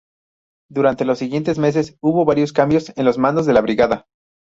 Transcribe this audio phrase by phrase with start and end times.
[0.67, 4.07] Durante los siguientes meses hubo varios cambios en los mandos de la brigada.